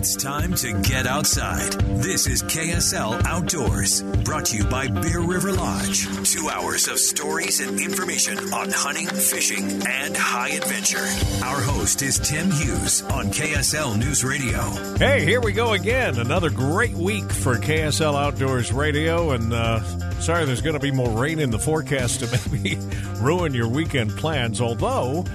It's 0.00 0.16
time 0.16 0.54
to 0.54 0.72
get 0.80 1.06
outside. 1.06 1.72
This 2.00 2.26
is 2.26 2.42
KSL 2.44 3.22
Outdoors, 3.26 4.02
brought 4.24 4.46
to 4.46 4.56
you 4.56 4.64
by 4.64 4.88
Bear 4.88 5.20
River 5.20 5.52
Lodge. 5.52 6.06
Two 6.26 6.48
hours 6.48 6.88
of 6.88 6.98
stories 6.98 7.60
and 7.60 7.78
information 7.78 8.38
on 8.54 8.70
hunting, 8.70 9.06
fishing, 9.08 9.82
and 9.86 10.16
high 10.16 10.52
adventure. 10.52 11.06
Our 11.44 11.60
host 11.60 12.00
is 12.00 12.18
Tim 12.18 12.50
Hughes 12.50 13.02
on 13.02 13.26
KSL 13.26 13.98
News 13.98 14.24
Radio. 14.24 14.70
Hey, 14.96 15.26
here 15.26 15.42
we 15.42 15.52
go 15.52 15.74
again. 15.74 16.18
Another 16.18 16.48
great 16.48 16.94
week 16.94 17.30
for 17.30 17.56
KSL 17.56 18.14
Outdoors 18.14 18.72
Radio. 18.72 19.32
And 19.32 19.52
uh, 19.52 19.82
sorry, 20.20 20.46
there's 20.46 20.62
going 20.62 20.76
to 20.76 20.80
be 20.80 20.92
more 20.92 21.10
rain 21.10 21.38
in 21.38 21.50
the 21.50 21.58
forecast 21.58 22.20
to 22.20 22.48
maybe 22.50 22.78
ruin 23.18 23.52
your 23.52 23.68
weekend 23.68 24.12
plans. 24.12 24.62
Although, 24.62 25.26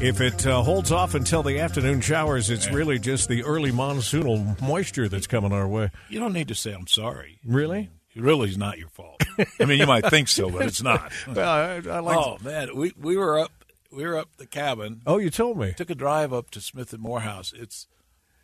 if 0.00 0.20
it 0.20 0.46
uh, 0.46 0.62
holds 0.62 0.90
off 0.90 1.14
until 1.14 1.42
the 1.42 1.58
afternoon 1.58 2.00
showers, 2.00 2.50
it's 2.50 2.70
really 2.70 2.98
just 2.98 3.28
the 3.28 3.44
early 3.44 3.70
monsoonal 3.70 4.60
moisture 4.60 5.08
that's 5.08 5.26
coming 5.26 5.52
our 5.52 5.68
way. 5.68 5.90
You 6.08 6.20
don't 6.20 6.32
need 6.32 6.48
to 6.48 6.54
say 6.54 6.72
I'm 6.72 6.86
sorry. 6.86 7.38
Really? 7.44 7.90
It 8.14 8.22
really 8.22 8.48
is 8.48 8.58
not 8.58 8.78
your 8.78 8.88
fault. 8.88 9.22
I 9.60 9.64
mean, 9.66 9.78
you 9.78 9.86
might 9.86 10.06
think 10.06 10.28
so, 10.28 10.50
but 10.50 10.62
it's 10.66 10.82
not. 10.82 11.12
Well, 11.32 11.48
I, 11.48 11.74
I 11.88 12.00
like. 12.00 12.16
oh 12.16 12.38
man, 12.42 12.74
we 12.74 12.92
we 12.98 13.16
were 13.16 13.38
up 13.38 13.52
we 13.92 14.04
were 14.04 14.16
up 14.16 14.28
the 14.36 14.46
cabin. 14.46 15.02
oh, 15.06 15.18
you 15.18 15.30
told 15.30 15.58
me. 15.58 15.72
Took 15.76 15.90
a 15.90 15.94
drive 15.94 16.32
up 16.32 16.50
to 16.52 16.60
Smith 16.60 16.92
and 16.92 17.02
Morehouse. 17.02 17.52
It's 17.56 17.86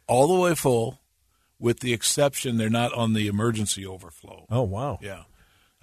all 0.07 0.29
the 0.29 0.41
way 0.41 0.55
full, 0.55 1.01
with 1.59 1.81
the 1.81 1.93
exception 1.93 2.57
they're 2.59 2.70
not 2.70 2.93
on 2.93 3.13
the 3.13 3.27
emergency 3.27 3.85
overflow. 3.87 4.47
Oh, 4.51 4.63
wow. 4.63 4.98
Yeah, 5.03 5.23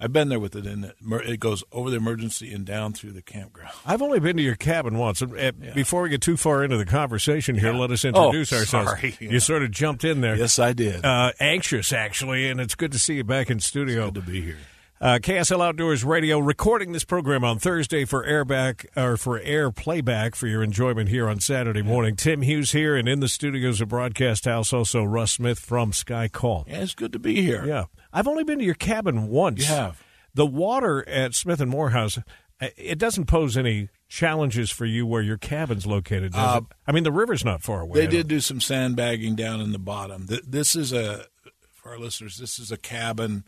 I've 0.00 0.12
been 0.12 0.28
there 0.28 0.40
with 0.40 0.56
it, 0.56 0.66
and 0.66 0.92
it 1.00 1.38
goes 1.40 1.62
over 1.70 1.88
the 1.88 1.96
emergency 1.96 2.52
and 2.52 2.64
down 2.66 2.92
through 2.94 3.12
the 3.12 3.22
campground. 3.22 3.72
I've 3.86 4.02
only 4.02 4.18
been 4.18 4.36
to 4.36 4.42
your 4.42 4.56
cabin 4.56 4.98
once. 4.98 5.22
Uh, 5.22 5.52
Before 5.74 6.02
we 6.02 6.08
get 6.10 6.20
too 6.20 6.36
far 6.36 6.64
into 6.64 6.76
the 6.76 6.84
conversation 6.84 7.54
here, 7.56 7.72
Yeah. 7.72 7.78
let 7.78 7.90
us 7.92 8.04
Oh, 8.04 8.08
introduce 8.08 8.52
ourselves. 8.52 8.90
sorry. 8.90 9.16
Yeah. 9.20 9.30
You 9.34 9.40
sort 9.40 9.62
of 9.62 9.70
jumped 9.70 10.02
in 10.04 10.20
there. 10.20 10.36
Yes, 10.36 10.58
I 10.58 10.72
did. 10.72 11.04
Uh, 11.04 11.30
anxious, 11.38 11.92
actually, 11.92 12.48
and 12.50 12.60
it's 12.60 12.74
good 12.74 12.90
to 12.92 12.98
see 12.98 13.14
you 13.14 13.24
back 13.24 13.50
in 13.50 13.60
studio. 13.60 14.06
Good 14.10 14.26
to 14.26 14.30
be 14.32 14.40
here. 14.42 14.58
Uh, 15.00 15.18
KSL 15.20 15.62
Outdoors 15.62 16.04
Radio 16.04 16.38
recording 16.38 16.92
this 16.92 17.04
program 17.04 17.44
on 17.44 17.58
Thursday 17.58 18.04
for 18.04 18.24
airback 18.24 18.86
or 18.96 19.16
for 19.16 19.38
air 19.40 19.70
playback 19.70 20.34
for 20.34 20.46
your 20.46 20.62
enjoyment 20.62 21.08
here 21.08 21.28
on 21.28 21.40
Saturday 21.40 21.82
morning. 21.82 22.14
Tim 22.16 22.42
Hughes 22.42 22.70
here, 22.72 22.96
and 22.96 23.08
in 23.08 23.20
the 23.20 23.28
studios 23.28 23.80
of 23.80 23.88
Broadcast 23.88 24.44
House, 24.46 24.72
also 24.72 25.02
Russ 25.02 25.32
Smith 25.32 25.58
from 25.58 25.92
Sky 25.92 26.28
Call. 26.28 26.64
Yeah, 26.68 26.78
it's 26.82 26.94
good 26.94 27.12
to 27.12 27.18
be 27.18 27.42
here. 27.42 27.66
Yeah, 27.66 27.84
I've 28.12 28.28
only 28.28 28.44
been 28.44 28.60
to 28.60 28.64
your 28.64 28.74
cabin 28.76 29.26
once. 29.28 29.60
You 29.68 29.74
have. 29.74 30.02
The 30.32 30.46
water 30.46 31.06
at 31.08 31.34
Smith 31.34 31.60
and 31.60 31.70
Morehouse, 31.70 32.16
uh, 32.60 32.68
it 32.76 32.98
doesn't 32.98 33.26
pose 33.26 33.56
any 33.56 33.88
challenges 34.08 34.70
for 34.70 34.86
you 34.86 35.06
where 35.06 35.22
your 35.22 35.38
cabin's 35.38 35.86
located, 35.86 36.32
does 36.32 36.40
Uh? 36.40 36.60
I 36.86 36.92
mean, 36.92 37.04
the 37.04 37.12
river's 37.12 37.44
not 37.44 37.62
far 37.62 37.80
away. 37.80 38.00
They 38.00 38.06
did 38.06 38.28
do 38.28 38.40
some 38.40 38.60
sandbagging 38.60 39.34
down 39.34 39.60
in 39.60 39.72
the 39.72 39.78
bottom. 39.78 40.28
This 40.28 40.76
is 40.76 40.92
a 40.92 41.26
for 41.74 41.90
our 41.90 41.98
listeners. 41.98 42.38
This 42.38 42.58
is 42.60 42.70
a 42.72 42.76
cabin, 42.78 43.44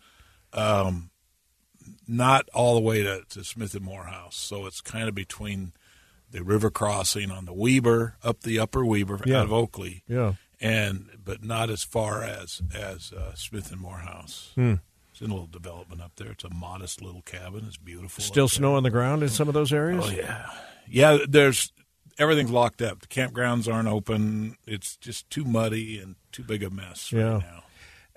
um, 0.52 1.10
not 2.06 2.48
all 2.54 2.74
the 2.74 2.80
way 2.80 3.02
to, 3.02 3.22
to 3.30 3.44
Smith 3.44 3.74
and 3.74 3.84
Morehouse. 3.84 4.36
So 4.36 4.66
it's 4.66 4.80
kind 4.80 5.08
of 5.08 5.14
between 5.14 5.72
the 6.30 6.42
river 6.42 6.70
crossing 6.70 7.30
on 7.30 7.44
the 7.44 7.52
Weber 7.52 8.16
up 8.24 8.40
the 8.42 8.58
Upper 8.58 8.84
Weber 8.84 9.20
Yeah. 9.24 9.38
out 9.40 9.44
of 9.46 9.52
Oakley, 9.52 10.02
Yeah. 10.08 10.34
and 10.60 11.08
but 11.24 11.42
not 11.44 11.70
as 11.70 11.82
far 11.84 12.22
as 12.22 12.60
as 12.74 13.12
uh, 13.12 13.34
Smith 13.34 13.70
and 13.72 13.80
Morehouse. 13.80 14.50
Hmm. 14.54 14.74
It's 15.12 15.20
in 15.22 15.30
a 15.30 15.34
little 15.34 15.46
development 15.46 16.02
up 16.02 16.12
there. 16.16 16.32
It's 16.32 16.44
a 16.44 16.52
modest 16.52 17.00
little 17.00 17.22
cabin. 17.22 17.64
It's 17.66 17.78
beautiful. 17.78 18.22
Still 18.22 18.48
snow 18.48 18.74
on 18.74 18.82
the 18.82 18.90
ground 18.90 19.22
in 19.22 19.28
some 19.30 19.48
of 19.48 19.54
those 19.54 19.72
areas? 19.72 20.04
Oh 20.06 20.10
yeah, 20.10 20.50
yeah. 20.88 21.18
There's 21.26 21.72
everything's 22.18 22.50
locked 22.50 22.82
up. 22.82 23.00
The 23.00 23.06
campgrounds 23.06 23.72
aren't 23.72 23.88
open. 23.88 24.56
It's 24.66 24.96
just 24.96 25.30
too 25.30 25.44
muddy 25.44 25.98
and 25.98 26.16
too 26.32 26.42
big 26.42 26.62
a 26.62 26.70
mess 26.70 27.12
Yeah. 27.12 27.34
right 27.34 27.40
now. 27.42 27.62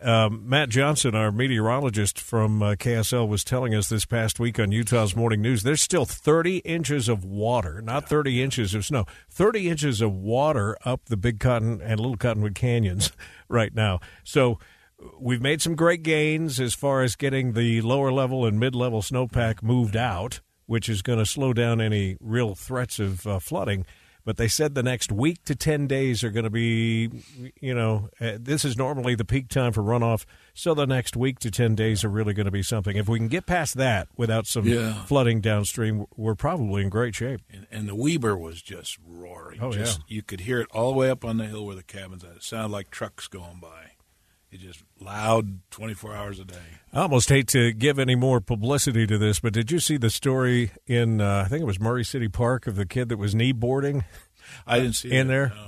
Um, 0.02 0.48
Matt 0.48 0.70
Johnson, 0.70 1.14
our 1.14 1.32
meteorologist 1.32 2.22
from 2.22 2.64
uh, 2.64 2.76
KSL, 2.76 3.28
was 3.28 3.44
telling 3.44 3.76
us 3.76 3.90
this 3.90 4.06
past 4.06 4.40
week 4.40 4.58
on 4.58 4.72
Utah's 4.72 5.14
Morning 5.14 5.42
News 5.42 5.64
there's 5.64 5.82
still 5.82 6.06
30 6.06 6.60
inches 6.60 7.10
of 7.10 7.26
water, 7.26 7.82
not 7.82 8.08
30 8.08 8.42
inches 8.42 8.74
of 8.74 8.86
snow, 8.86 9.06
30 9.30 9.70
inches 9.70 10.00
of 10.00 10.14
water 10.14 10.78
up 10.86 11.06
the 11.06 11.18
Big 11.18 11.40
Cotton 11.40 11.82
and 11.82 12.00
Little 12.00 12.16
Cottonwood 12.16 12.56
Canyons 12.56 13.12
right 13.50 13.76
now. 13.76 14.00
So 14.24 14.58
we've 15.20 15.42
made 15.42 15.62
some 15.62 15.76
great 15.76 16.04
gains 16.04 16.62
as 16.62 16.74
far 16.74 17.02
as 17.02 17.18
getting 17.18 17.52
the 17.52 17.82
lower 17.82 18.12
level 18.12 18.46
and 18.46 18.58
mid 18.58 18.76
level 18.76 19.02
snowpack 19.02 19.62
moved 19.62 19.98
out, 19.98 20.40
which 20.66 20.88
is 20.88 21.02
going 21.02 21.20
to 21.20 21.26
slow 21.26 21.52
down 21.52 21.82
any 21.82 22.16
real 22.22 22.56
threats 22.56 23.00
of 23.00 23.28
uh, 23.28 23.40
flooding. 23.40 23.86
But 24.26 24.38
they 24.38 24.48
said 24.48 24.76
the 24.76 24.84
next 24.84 25.12
week 25.12 25.44
to 25.46 25.56
10 25.56 25.88
days 25.88 26.24
are 26.24 26.30
going 26.30 26.44
to 26.44 26.50
be, 26.50 27.10
you 27.60 27.74
know, 27.74 28.10
uh, 28.22 28.34
this 28.40 28.64
is 28.64 28.78
normally 28.78 29.16
the 29.16 29.26
peak 29.26 29.48
time 29.48 29.72
for 29.72 29.82
runoff. 29.82 30.26
So 30.54 30.74
the 30.74 30.86
next 30.86 31.16
week 31.16 31.40
to 31.40 31.50
10 31.50 31.74
days 31.74 32.04
are 32.04 32.10
really 32.10 32.34
going 32.34 32.46
to 32.46 32.52
be 32.52 32.62
something. 32.62 32.96
If 32.98 33.08
we 33.10 33.18
can 33.18 33.28
get 33.30 33.46
past 33.46 33.76
that 33.78 34.08
without 34.18 34.46
some 34.46 34.66
Yeah. 34.68 35.06
flooding 35.06 35.42
downstream, 35.42 36.06
we're 36.16 36.36
probably 36.36 36.84
in 36.84 36.90
great 36.90 37.16
shape. 37.16 37.42
And, 37.52 37.66
and 37.72 37.88
the 37.90 37.96
Weber 37.96 38.38
was 38.38 38.62
just 38.62 38.98
roaring. 39.08 39.60
Oh, 39.62 39.72
just, 39.72 40.00
yeah. 40.08 40.16
You 40.18 40.22
could 40.22 40.42
hear 40.42 40.60
it 40.60 40.68
all 40.72 40.92
the 40.92 40.98
way 40.98 41.10
up 41.10 41.24
on 41.26 41.38
the 41.38 41.46
hill 41.46 41.66
where 41.66 41.76
the 41.76 41.82
cabins 41.84 42.24
at. 42.24 42.36
It 42.38 42.44
sounded 42.44 42.72
like 42.72 42.92
trucks 42.92 43.28
going 43.28 43.60
by. 43.62 43.92
It 44.52 44.62
just 44.62 44.84
loud 45.00 45.60
24 45.70 46.16
hours 46.16 46.40
a 46.40 46.46
day. 46.46 46.56
I 46.92 47.02
almost 47.02 47.30
hate 47.30 47.48
to 47.50 47.72
give 47.72 48.00
any 48.00 48.16
more 48.16 48.42
publicity 48.42 49.06
to 49.06 49.18
this, 49.20 49.40
but 49.40 49.54
did 49.54 49.70
you 49.72 49.80
see 49.80 49.98
the 49.98 50.10
story 50.10 50.72
in, 50.88 51.22
uh, 51.22 51.44
I 51.46 51.48
think 51.50 51.62
it 51.62 51.66
was 51.66 51.80
Murray 51.80 52.04
City 52.04 52.28
Park, 52.28 52.66
of 52.66 52.76
the 52.76 52.86
kid 52.88 53.10
that 53.10 53.18
was 53.18 53.36
knee 53.36 53.52
boarding? 53.52 54.06
I 54.66 54.80
didn't 54.80 54.96
see 54.96 55.12
in 55.12 55.28
that, 55.28 55.34
there. 55.34 55.48
no. 55.56 55.68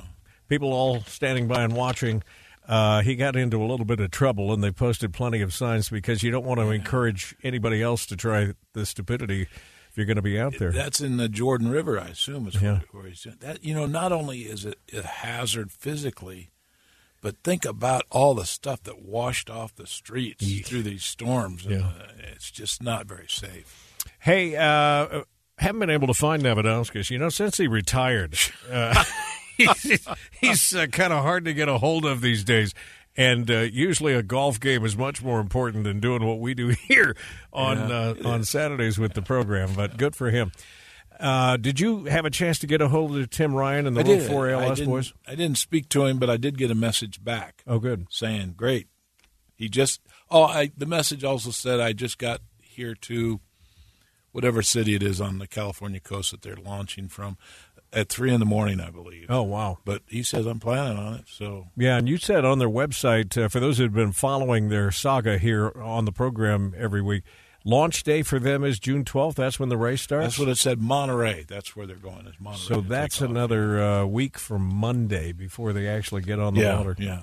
People 0.50 0.74
all 0.74 1.02
standing 1.02 1.48
by 1.48 1.62
and 1.64 1.74
watching. 1.76 2.24
Uh, 2.68 3.02
he 3.02 3.16
got 3.16 3.36
into 3.36 3.62
a 3.64 3.68
little 3.68 3.86
bit 3.86 4.00
of 4.00 4.10
trouble, 4.12 4.52
and 4.52 4.64
they 4.64 4.72
posted 4.72 5.14
plenty 5.14 5.42
of 5.42 5.54
signs 5.54 5.90
because 5.90 6.24
you 6.24 6.32
don't 6.32 6.46
want 6.46 6.60
to 6.60 6.72
encourage 6.72 7.36
anybody 7.44 7.82
else 7.84 8.06
to 8.08 8.16
try 8.16 8.54
the 8.74 8.86
stupidity 8.86 9.44
if 9.44 9.92
you're 9.98 10.06
going 10.08 10.16
to 10.16 10.22
be 10.24 10.40
out 10.40 10.54
there. 10.58 10.72
That's 10.72 11.02
in 11.02 11.18
the 11.18 11.30
Jordan 11.30 11.70
River, 11.70 12.00
I 12.00 12.08
assume, 12.08 12.48
is 12.48 12.56
Yeah. 12.56 12.80
where, 12.92 13.02
where 13.04 13.06
he's 13.10 13.28
that. 13.40 13.64
You 13.64 13.76
know, 13.76 13.86
not 13.86 14.12
only 14.12 14.40
is 14.42 14.66
it 14.66 14.80
a 14.94 15.04
hazard 15.06 15.72
physically, 15.72 16.50
but 17.22 17.44
think 17.44 17.66
about 17.66 18.04
all 18.10 18.34
the 18.34 18.46
stuff 18.46 18.84
that 18.84 19.02
washed 19.02 19.50
off 19.50 19.76
the 19.76 19.88
streets 19.88 20.62
through 20.68 20.84
these 20.84 21.04
storms. 21.04 21.66
Yeah. 21.66 21.78
uh, 21.80 22.08
it's 22.34 22.52
just 22.52 22.82
not 22.82 23.06
very 23.06 23.28
safe. 23.30 23.96
Hey, 24.20 24.56
uh, 24.56 25.24
haven't 25.58 25.80
been 25.80 25.90
able 25.90 26.08
to 26.08 26.14
find 26.14 26.44
Davidauskas. 26.44 27.10
You 27.10 27.20
know, 27.20 27.30
since 27.30 27.58
he 27.58 27.68
retired, 27.68 28.36
uh, 28.72 29.04
he's, 29.58 30.08
he's 30.40 30.76
uh, 30.76 30.88
kind 30.88 31.14
of 31.14 31.22
hard 31.22 31.46
to 31.46 31.54
get 31.54 31.70
a 31.70 31.78
hold 31.78 32.06
of 32.06 32.22
these 32.22 32.44
days. 32.44 32.74
And 33.18 33.52
uh, 33.52 33.60
usually, 33.60 34.14
a 34.14 34.24
golf 34.24 34.60
game 34.60 34.86
is 34.86 34.96
much 34.96 35.22
more 35.22 35.42
important 35.42 35.84
than 35.84 36.00
doing 36.00 36.26
what 36.26 36.40
we 36.40 36.54
do 36.54 36.68
here 36.88 37.16
on 37.52 37.92
uh, 37.92 38.16
on 38.24 38.44
Saturdays 38.46 38.98
with 38.98 39.14
the 39.14 39.22
program. 39.22 39.74
But 39.76 39.98
good 39.98 40.16
for 40.16 40.32
him. 40.32 40.54
Uh, 41.22 41.56
did 41.58 41.80
you 41.80 42.06
have 42.06 42.26
a 42.26 42.30
chance 42.32 42.58
to 42.60 42.68
get 42.68 42.82
a 42.82 42.88
hold 42.88 43.16
of 43.16 43.30
Tim 43.30 43.54
Ryan 43.54 43.86
and 43.88 43.96
the 43.96 44.02
I 44.02 44.04
did. 44.04 44.28
4 44.30 44.50
I 44.50 44.54
ALS 44.54 44.78
didn't- 44.80 44.92
boys? 44.94 45.14
I 45.28 45.36
didn't 45.36 45.58
speak 45.60 45.88
to 45.90 46.06
him, 46.06 46.18
but 46.18 46.30
I 46.30 46.38
did 46.38 46.58
get 46.58 46.72
a 46.72 46.76
message 46.76 47.24
back 47.24 47.64
Oh, 47.68 47.80
good. 47.80 48.08
saying, 48.10 48.56
"Great." 48.58 48.88
He 49.56 49.70
just 49.70 50.02
oh, 50.32 50.44
I 50.44 50.72
the 50.76 50.88
message 50.88 51.24
also 51.24 51.52
said 51.52 51.80
I 51.80 51.94
just 51.94 52.18
got 52.18 52.42
here 52.60 52.96
to 52.96 53.40
whatever 54.32 54.62
city 54.64 54.96
it 54.96 55.04
is 55.04 55.22
on 55.22 55.38
the 55.40 55.48
California 55.48 56.00
coast 56.00 56.32
that 56.32 56.42
they're 56.42 56.56
launching 56.56 57.08
from 57.08 57.38
at 57.94 58.08
three 58.10 58.32
in 58.34 58.40
the 58.40 58.46
morning, 58.46 58.80
I 58.80 58.90
believe. 58.90 59.26
Oh, 59.30 59.44
wow. 59.44 59.80
But 59.84 60.04
he 60.08 60.24
says 60.24 60.46
I'm 60.46 60.62
planning 60.62 60.98
on 60.98 61.14
it, 61.16 61.26
so 61.28 61.68
Yeah, 61.78 61.98
and 61.98 62.08
you 62.08 62.18
said 62.18 62.46
on 62.46 62.58
their 62.58 62.70
website, 62.70 63.38
uh, 63.38 63.50
for 63.50 63.60
those 63.60 63.78
who've 63.78 63.94
been 63.94 64.14
following 64.14 64.70
their 64.70 64.90
saga 64.92 65.38
here 65.38 65.72
on 65.82 66.06
the 66.06 66.14
program 66.14 66.74
every 66.78 67.02
week, 67.02 67.24
launch 67.64 68.04
day 68.04 68.24
for 68.24 68.40
them 68.40 68.64
is 68.64 68.80
June 68.80 69.04
12th. 69.04 69.36
That's 69.36 69.60
when 69.60 69.70
the 69.70 69.78
race 69.78 70.02
starts. 70.02 70.26
that's 70.26 70.40
what 70.40 70.48
it 70.48 70.58
said. 70.58 70.82
Monterey, 70.82 71.46
that's 71.48 71.76
where 71.76 71.86
they're 71.86 71.96
going. 71.96 72.28
Is 72.28 72.40
Monterey? 72.40 72.76
so 72.76 72.82
that's 72.82 73.22
another 73.22 73.82
uh, 73.82 74.06
week 74.06 74.38
from 74.38 74.64
Monday 74.64 75.32
before 75.32 75.74
they 75.74 75.88
actually 75.88 76.22
get 76.22 76.40
on 76.40 76.54
the 76.54 76.62
yeah, 76.62 76.78
water. 76.78 76.96
yeah. 76.98 77.22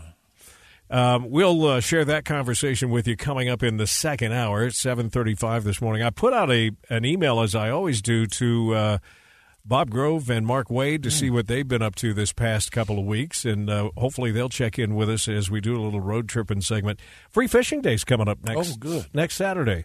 Um, 0.90 1.30
we'll 1.30 1.66
uh, 1.66 1.80
share 1.80 2.04
that 2.06 2.24
conversation 2.24 2.88
with 2.90 3.06
you 3.06 3.16
coming 3.16 3.48
up 3.48 3.62
in 3.62 3.76
the 3.76 3.86
second 3.86 4.32
hour 4.32 4.64
at 4.64 4.72
7:35 4.72 5.64
this 5.64 5.82
morning. 5.82 6.02
I 6.02 6.10
put 6.10 6.32
out 6.32 6.50
a 6.50 6.70
an 6.88 7.04
email 7.04 7.40
as 7.40 7.54
I 7.54 7.68
always 7.68 8.00
do 8.00 8.26
to 8.26 8.74
uh, 8.74 8.98
Bob 9.66 9.90
Grove 9.90 10.30
and 10.30 10.46
Mark 10.46 10.70
Wade 10.70 11.02
to 11.02 11.10
see 11.10 11.28
what 11.28 11.46
they've 11.46 11.68
been 11.68 11.82
up 11.82 11.94
to 11.96 12.14
this 12.14 12.32
past 12.32 12.72
couple 12.72 12.98
of 12.98 13.04
weeks, 13.04 13.44
and 13.44 13.68
uh, 13.68 13.90
hopefully 13.98 14.30
they'll 14.30 14.48
check 14.48 14.78
in 14.78 14.94
with 14.94 15.10
us 15.10 15.28
as 15.28 15.50
we 15.50 15.60
do 15.60 15.76
a 15.76 15.82
little 15.82 16.00
road 16.00 16.26
tripping 16.26 16.62
segment. 16.62 17.00
Free 17.28 17.46
Fishing 17.46 17.82
Day's 17.82 18.02
coming 18.02 18.28
up 18.28 18.42
next. 18.42 18.72
Oh, 18.72 18.76
good. 18.78 19.06
Next 19.12 19.34
Saturday, 19.34 19.84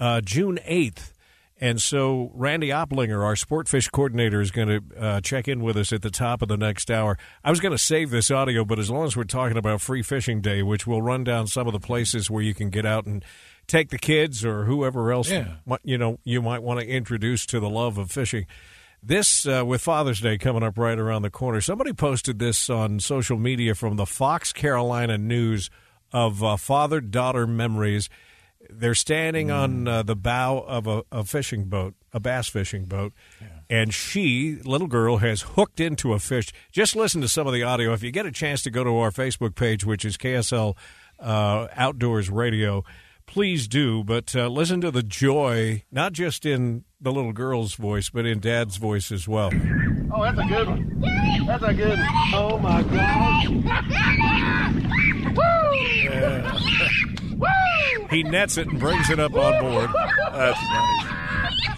uh, 0.00 0.20
June 0.20 0.58
eighth. 0.64 1.14
And 1.60 1.82
so 1.82 2.30
Randy 2.34 2.68
Oplinger, 2.68 3.20
our 3.24 3.34
sport 3.34 3.68
fish 3.68 3.88
coordinator, 3.88 4.40
is 4.40 4.52
going 4.52 4.68
to 4.68 4.82
uh, 4.96 5.20
check 5.20 5.48
in 5.48 5.60
with 5.60 5.76
us 5.76 5.92
at 5.92 6.02
the 6.02 6.10
top 6.10 6.40
of 6.40 6.46
the 6.46 6.56
next 6.56 6.88
hour. 6.88 7.18
I 7.42 7.50
was 7.50 7.58
going 7.58 7.72
to 7.72 7.78
save 7.78 8.10
this 8.10 8.30
audio, 8.30 8.64
but 8.64 8.78
as 8.78 8.90
long 8.90 9.06
as 9.06 9.16
we're 9.16 9.24
talking 9.24 9.56
about 9.56 9.80
Free 9.80 10.02
Fishing 10.02 10.40
Day, 10.40 10.62
which 10.62 10.86
will 10.86 11.02
run 11.02 11.24
down 11.24 11.48
some 11.48 11.66
of 11.66 11.72
the 11.72 11.80
places 11.80 12.30
where 12.30 12.44
you 12.44 12.54
can 12.54 12.70
get 12.70 12.86
out 12.86 13.06
and 13.06 13.24
take 13.66 13.88
the 13.90 13.98
kids 13.98 14.44
or 14.44 14.66
whoever 14.66 15.10
else 15.10 15.30
Yeah. 15.30 15.56
you 15.82 15.98
know 15.98 16.20
you 16.22 16.40
might 16.40 16.62
want 16.62 16.78
to 16.78 16.86
introduce 16.86 17.44
to 17.46 17.58
the 17.58 17.68
love 17.68 17.98
of 17.98 18.12
fishing. 18.12 18.46
This 19.02 19.44
uh, 19.46 19.64
with 19.66 19.80
Father's 19.80 20.20
Day 20.20 20.38
coming 20.38 20.62
up 20.62 20.78
right 20.78 20.98
around 20.98 21.22
the 21.22 21.30
corner. 21.30 21.60
Somebody 21.60 21.92
posted 21.92 22.38
this 22.38 22.70
on 22.70 23.00
social 23.00 23.36
media 23.36 23.74
from 23.74 23.96
the 23.96 24.06
Fox 24.06 24.52
Carolina 24.52 25.18
News 25.18 25.70
of 26.12 26.42
uh, 26.42 26.56
father 26.56 27.00
daughter 27.00 27.48
memories. 27.48 28.08
They're 28.70 28.94
standing 28.94 29.50
on 29.50 29.88
uh, 29.88 30.02
the 30.02 30.16
bow 30.16 30.58
of 30.58 30.86
a, 30.86 31.02
a 31.10 31.24
fishing 31.24 31.64
boat, 31.64 31.94
a 32.12 32.20
bass 32.20 32.48
fishing 32.48 32.84
boat, 32.84 33.12
and 33.70 33.92
she, 33.92 34.56
little 34.64 34.86
girl, 34.86 35.18
has 35.18 35.42
hooked 35.42 35.80
into 35.80 36.12
a 36.12 36.18
fish. 36.18 36.52
Just 36.72 36.96
listen 36.96 37.20
to 37.20 37.28
some 37.28 37.46
of 37.46 37.52
the 37.52 37.62
audio. 37.62 37.92
If 37.92 38.02
you 38.02 38.10
get 38.10 38.26
a 38.26 38.32
chance 38.32 38.62
to 38.62 38.70
go 38.70 38.84
to 38.84 38.96
our 38.98 39.10
Facebook 39.10 39.54
page, 39.54 39.84
which 39.84 40.04
is 40.04 40.16
KSL 40.16 40.76
uh, 41.18 41.68
Outdoors 41.74 42.30
Radio, 42.30 42.84
please 43.26 43.68
do. 43.68 44.02
But 44.04 44.34
uh, 44.34 44.48
listen 44.48 44.80
to 44.80 44.90
the 44.90 45.02
joy, 45.02 45.84
not 45.92 46.12
just 46.12 46.44
in 46.46 46.84
the 47.00 47.12
little 47.12 47.32
girl's 47.32 47.74
voice, 47.74 48.10
but 48.10 48.26
in 48.26 48.40
Dad's 48.40 48.76
voice 48.76 49.12
as 49.12 49.28
well. 49.28 49.50
Oh, 50.12 50.22
that's 50.22 50.38
a 50.38 50.44
good 50.44 50.68
one. 50.68 51.04
That's 51.46 51.62
a 51.62 51.74
good 51.74 51.98
one. 51.98 52.08
Oh 52.34 52.58
my 52.58 52.82
gosh. 52.82 53.46
He 58.10 58.22
nets 58.22 58.56
it 58.56 58.68
and 58.68 58.78
brings 58.80 59.10
it 59.10 59.18
up 59.20 59.34
on 59.34 59.60
board. 59.62 59.90
That's 60.32 60.60
nice. 60.62 61.06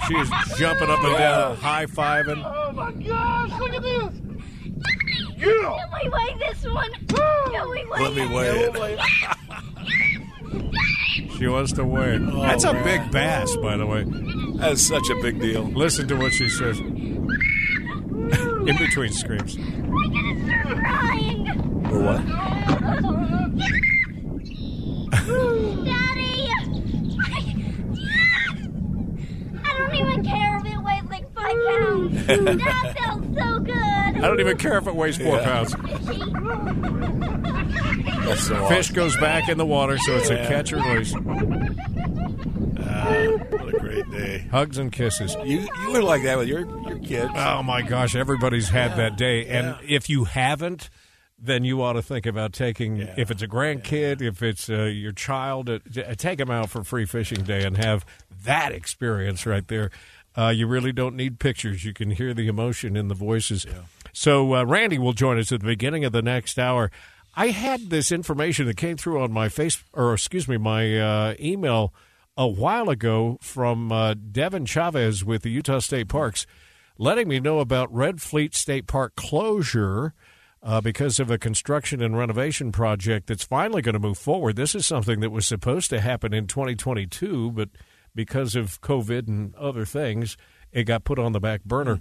She's 0.08 0.58
jumping 0.58 0.88
up 0.90 1.02
and 1.02 1.16
down, 1.18 1.56
high 1.56 1.86
fiving. 1.86 2.42
Oh 2.44 2.72
my 2.72 2.92
gosh, 2.92 3.50
look 3.60 3.72
at 3.74 3.82
this. 3.82 4.14
Yeah. 5.36 5.46
Can 5.46 5.90
we 6.02 6.08
weigh 6.08 6.36
this 6.38 6.64
one? 6.64 6.92
Can 7.08 7.68
we 7.70 7.84
weigh 7.86 8.00
Let 8.00 8.14
me 8.14 8.22
it? 8.22 8.30
weigh 8.74 8.92
it. 8.94 9.00
She 11.38 11.46
wants 11.46 11.72
to 11.72 11.84
weigh. 11.84 12.16
it. 12.16 12.22
Oh, 12.22 12.42
That's 12.42 12.64
a 12.64 12.72
big 12.84 13.10
bass, 13.10 13.56
by 13.56 13.76
the 13.76 13.86
way. 13.86 14.04
That's 14.56 14.82
such 14.86 15.08
a 15.10 15.14
big 15.22 15.40
deal. 15.40 15.62
Listen 15.64 16.06
to 16.08 16.16
what 16.16 16.32
she 16.32 16.48
says. 16.48 16.78
In 16.78 18.76
between 18.78 19.12
screams. 19.12 19.56
Crying. 19.56 21.48
Or 21.90 22.02
what? 22.02 22.20
Oh, 25.32 25.82
Daddy! 25.84 26.48
I 29.64 29.78
don't 29.78 29.94
even 29.94 30.24
care 30.24 30.56
if 30.58 30.64
it 30.66 30.78
weighs 30.82 31.04
like 31.10 31.32
five 31.34 31.56
pounds. 31.68 32.19
That 32.36 32.96
felt 32.98 33.24
so 33.34 33.58
good. 33.60 33.74
I 33.76 34.12
don't 34.20 34.40
even 34.40 34.56
care 34.58 34.76
if 34.78 34.86
it 34.86 34.94
weighs 34.94 35.16
four 35.16 35.38
pounds. 35.40 35.74
That's 38.26 38.46
so 38.46 38.66
Fish 38.68 38.90
goes 38.90 39.16
back 39.16 39.48
in 39.48 39.58
the 39.58 39.66
water, 39.66 39.98
so 39.98 40.16
it's 40.16 40.30
a 40.30 40.34
Yeah. 40.34 40.48
catch 40.48 40.72
or 40.72 40.76
release. 40.76 41.12
What 41.14 41.42
a 43.74 43.78
great 43.78 44.10
day. 44.10 44.46
Hugs 44.50 44.78
and 44.78 44.92
kisses. 44.92 45.36
You 45.44 45.66
you 45.82 45.92
were 45.92 46.02
like 46.02 46.22
that 46.24 46.38
with 46.38 46.48
your 46.48 46.60
your 46.88 46.98
kids. 46.98 47.30
Oh 47.34 47.62
my 47.62 47.82
gosh, 47.82 48.14
everybody's 48.14 48.68
had 48.68 48.96
that 48.96 49.16
day. 49.16 49.46
And 49.46 49.76
if 49.86 50.08
you 50.10 50.24
haven't, 50.24 50.90
then 51.38 51.64
you 51.64 51.82
ought 51.82 51.94
to 51.94 52.02
think 52.02 52.26
about 52.26 52.52
taking, 52.52 52.98
if 52.98 53.30
it's 53.30 53.42
a 53.42 53.48
grandkid, 53.48 54.20
if 54.20 54.42
it's 54.42 54.68
uh, 54.68 54.84
your 54.84 55.12
child, 55.12 55.70
uh, 55.70 55.78
take 56.16 56.38
them 56.38 56.50
out 56.50 56.68
for 56.70 56.84
free 56.84 57.06
fishing 57.06 57.42
day 57.44 57.64
and 57.64 57.78
have 57.78 58.04
that 58.44 58.72
experience 58.72 59.46
right 59.46 59.66
there. 59.68 59.90
Uh, 60.36 60.48
you 60.48 60.66
really 60.66 60.92
don't 60.92 61.16
need 61.16 61.38
pictures. 61.38 61.84
You 61.84 61.92
can 61.92 62.12
hear 62.12 62.34
the 62.34 62.48
emotion 62.48 62.96
in 62.96 63.08
the 63.08 63.14
voices. 63.14 63.66
So 64.12 64.54
uh, 64.54 64.64
Randy 64.64 64.98
will 64.98 65.12
join 65.12 65.38
us 65.38 65.52
at 65.52 65.60
the 65.60 65.66
beginning 65.66 66.04
of 66.04 66.12
the 66.12 66.22
next 66.22 66.58
hour. 66.58 66.90
I 67.34 67.48
had 67.48 67.90
this 67.90 68.10
information 68.10 68.66
that 68.66 68.76
came 68.76 68.96
through 68.96 69.22
on 69.22 69.32
my 69.32 69.48
face, 69.48 69.82
or 69.92 70.14
excuse 70.14 70.48
me, 70.48 70.56
my 70.56 70.98
uh, 70.98 71.34
email 71.40 71.94
a 72.36 72.46
while 72.46 72.88
ago 72.88 73.38
from 73.40 73.92
uh, 73.92 74.14
Devin 74.14 74.66
Chavez 74.66 75.24
with 75.24 75.42
the 75.42 75.50
Utah 75.50 75.78
State 75.78 76.08
Parks, 76.08 76.46
letting 76.98 77.28
me 77.28 77.38
know 77.38 77.60
about 77.60 77.92
Red 77.94 78.20
Fleet 78.20 78.54
State 78.54 78.86
Park 78.86 79.14
closure 79.14 80.14
uh, 80.62 80.80
because 80.80 81.18
of 81.20 81.30
a 81.30 81.38
construction 81.38 82.02
and 82.02 82.16
renovation 82.16 82.72
project 82.72 83.26
that's 83.26 83.44
finally 83.44 83.82
going 83.82 83.94
to 83.94 83.98
move 83.98 84.18
forward. 84.18 84.56
This 84.56 84.74
is 84.74 84.86
something 84.86 85.20
that 85.20 85.30
was 85.30 85.46
supposed 85.46 85.90
to 85.90 86.00
happen 86.00 86.34
in 86.34 86.46
2022, 86.46 87.50
but 87.52 87.68
because 88.14 88.54
of 88.54 88.80
COVID 88.80 89.28
and 89.28 89.54
other 89.54 89.84
things, 89.84 90.36
it 90.72 90.84
got 90.84 91.04
put 91.04 91.18
on 91.18 91.32
the 91.32 91.40
back 91.40 91.64
burner. 91.64 92.00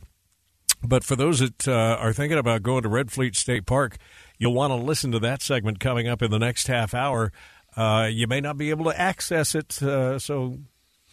But 0.81 1.03
for 1.03 1.15
those 1.15 1.39
that 1.39 1.67
uh, 1.67 1.97
are 1.99 2.13
thinking 2.13 2.37
about 2.37 2.63
going 2.63 2.83
to 2.83 2.89
Red 2.89 3.11
Fleet 3.11 3.35
State 3.35 3.65
Park, 3.65 3.97
you'll 4.37 4.53
want 4.53 4.71
to 4.71 4.75
listen 4.75 5.11
to 5.11 5.19
that 5.19 5.41
segment 5.41 5.79
coming 5.79 6.07
up 6.07 6.21
in 6.21 6.31
the 6.31 6.39
next 6.39 6.67
half 6.67 6.93
hour. 6.93 7.31
Uh, 7.75 8.07
you 8.09 8.27
may 8.27 8.41
not 8.41 8.57
be 8.57 8.69
able 8.69 8.85
to 8.85 8.99
access 8.99 9.55
it, 9.55 9.81
uh, 9.83 10.17
so 10.17 10.57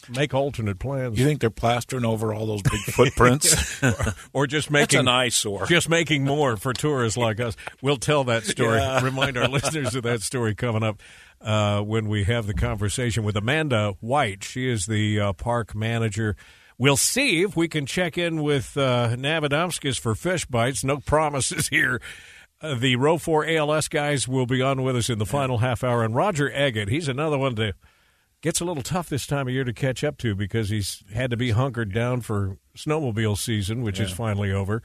make 0.09 0.33
alternate 0.33 0.79
plans. 0.79 1.19
You 1.19 1.25
think 1.25 1.41
they're 1.41 1.49
plastering 1.49 2.05
over 2.05 2.33
all 2.33 2.45
those 2.45 2.61
big 2.61 2.79
footprints? 2.93 3.81
or 4.33 4.47
just 4.47 4.69
That's 4.69 4.93
making 4.93 4.99
an 5.01 5.07
eyesore. 5.07 5.65
just 5.65 5.89
making 5.89 6.23
more 6.23 6.57
for 6.57 6.73
tourists 6.73 7.17
like 7.17 7.39
us. 7.39 7.55
We'll 7.81 7.97
tell 7.97 8.23
that 8.25 8.43
story. 8.43 8.77
Yeah. 8.79 9.03
Remind 9.03 9.37
our 9.37 9.47
listeners 9.49 9.95
of 9.95 10.03
that 10.03 10.21
story 10.21 10.55
coming 10.55 10.83
up 10.83 11.01
uh, 11.41 11.81
when 11.81 12.07
we 12.07 12.23
have 12.25 12.47
the 12.47 12.53
conversation 12.53 13.23
with 13.23 13.35
Amanda 13.35 13.95
White. 13.99 14.43
She 14.43 14.69
is 14.69 14.85
the 14.85 15.19
uh, 15.19 15.33
park 15.33 15.75
manager. 15.75 16.35
We'll 16.79 16.97
see 16.97 17.41
if 17.41 17.55
we 17.55 17.67
can 17.67 17.85
check 17.87 18.17
in 18.17 18.43
with 18.43 18.77
uh, 18.77 19.15
Navadomskis 19.15 19.99
for 19.99 20.13
fish 20.13 20.45
bites. 20.45 20.83
No 20.83 20.97
promises 20.97 21.69
here. 21.69 21.99
Uh, 22.61 22.75
the 22.75 22.95
Row 22.95 23.17
4 23.17 23.45
ALS 23.47 23.87
guys 23.87 24.27
will 24.27 24.45
be 24.45 24.61
on 24.61 24.83
with 24.83 24.95
us 24.95 25.09
in 25.09 25.17
the 25.19 25.25
final 25.25 25.59
half 25.59 25.83
hour. 25.83 26.03
And 26.03 26.15
Roger 26.15 26.49
Eggett, 26.49 26.89
he's 26.89 27.07
another 27.07 27.37
one 27.37 27.55
that 27.55 27.73
gets 28.41 28.61
a 28.61 28.65
little 28.65 28.83
tough 28.83 29.09
this 29.09 29.25
time 29.27 29.47
of 29.47 29.53
year 29.53 29.63
to 29.63 29.73
catch 29.73 30.03
up 30.03 30.17
to 30.19 30.35
because 30.35 30.69
he's 30.69 31.03
had 31.13 31.31
to 31.31 31.37
be 31.37 31.51
hunkered 31.51 31.93
down 31.93 32.21
for 32.21 32.57
snowmobile 32.75 33.37
season, 33.37 33.81
which 33.81 33.99
is 33.99 34.11
finally 34.11 34.51
over, 34.51 34.83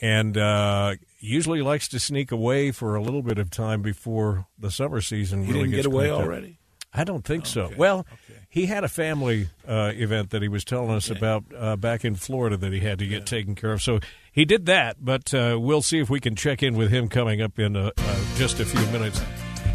and 0.00 0.36
uh, 0.36 0.94
usually 1.18 1.60
likes 1.62 1.88
to 1.88 1.98
sneak 2.00 2.32
away 2.32 2.70
for 2.70 2.94
a 2.94 3.02
little 3.02 3.22
bit 3.22 3.38
of 3.38 3.50
time 3.50 3.82
before 3.82 4.46
the 4.58 4.70
summer 4.70 5.00
season 5.00 5.42
You 5.42 5.48
really 5.48 5.58
didn't 5.60 5.70
gets 5.72 5.86
get 5.86 5.92
away 5.94 6.04
cranked 6.08 6.20
up. 6.20 6.26
already? 6.26 6.58
I 6.94 7.04
don't 7.04 7.22
think 7.22 7.44
so. 7.44 7.70
Well, 7.76 8.06
he 8.48 8.64
had 8.64 8.82
a 8.82 8.88
family 8.88 9.50
uh, 9.66 9.92
event 9.94 10.30
that 10.30 10.40
he 10.40 10.48
was 10.48 10.64
telling 10.64 10.90
us 10.90 11.10
about 11.10 11.44
uh, 11.54 11.76
back 11.76 12.02
in 12.02 12.14
Florida 12.14 12.56
that 12.56 12.72
he 12.72 12.80
had 12.80 12.98
to 13.00 13.06
get 13.06 13.26
taken 13.26 13.54
care 13.54 13.72
of. 13.72 13.82
So 13.82 14.00
he 14.32 14.46
did 14.46 14.64
that, 14.66 14.96
but 15.04 15.34
uh, 15.34 15.58
we'll 15.60 15.82
see 15.82 15.98
if 16.00 16.08
we 16.08 16.18
can 16.18 16.34
check 16.34 16.62
in 16.62 16.76
with 16.76 16.90
him 16.90 17.08
coming 17.08 17.42
up 17.42 17.58
in 17.58 17.76
uh, 17.76 17.90
uh, 17.98 18.16
just 18.36 18.58
a 18.58 18.64
few 18.64 18.80
minutes. 18.86 19.20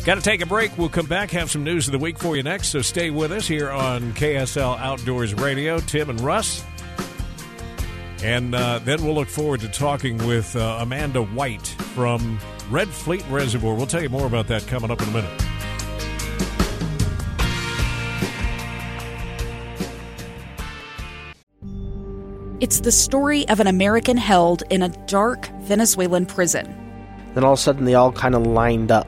Got 0.05 0.15
to 0.15 0.21
take 0.21 0.41
a 0.41 0.45
break. 0.45 0.77
We'll 0.77 0.89
come 0.89 1.05
back, 1.05 1.31
have 1.31 1.49
some 1.49 1.63
news 1.63 1.87
of 1.87 1.93
the 1.93 1.97
week 1.97 2.19
for 2.19 2.35
you 2.35 2.43
next. 2.43 2.67
So 2.69 2.81
stay 2.81 3.09
with 3.09 3.31
us 3.31 3.47
here 3.47 3.71
on 3.71 4.11
KSL 4.13 4.77
Outdoors 4.77 5.33
Radio. 5.33 5.79
Tim 5.79 6.09
and 6.09 6.19
Russ. 6.19 6.61
And 8.21 8.53
uh, 8.53 8.79
then 8.79 9.01
we'll 9.03 9.15
look 9.15 9.29
forward 9.29 9.61
to 9.61 9.69
talking 9.69 10.17
with 10.27 10.57
uh, 10.57 10.79
Amanda 10.81 11.23
White 11.23 11.67
from 11.95 12.37
Red 12.69 12.89
Fleet 12.89 13.23
Reservoir. 13.29 13.75
We'll 13.75 13.87
tell 13.87 14.01
you 14.01 14.09
more 14.09 14.27
about 14.27 14.47
that 14.47 14.67
coming 14.67 14.91
up 14.91 15.01
in 15.01 15.07
a 15.07 15.11
minute. 15.11 15.43
It's 22.59 22.81
the 22.81 22.91
story 22.91 23.47
of 23.49 23.61
an 23.61 23.67
American 23.67 24.17
held 24.17 24.63
in 24.69 24.83
a 24.83 24.89
dark 25.07 25.47
Venezuelan 25.61 26.25
prison. 26.25 26.65
Then 27.33 27.43
all 27.43 27.53
of 27.53 27.59
a 27.59 27.61
sudden, 27.61 27.85
they 27.85 27.95
all 27.95 28.11
kind 28.11 28.35
of 28.35 28.45
lined 28.45 28.91
up. 28.91 29.07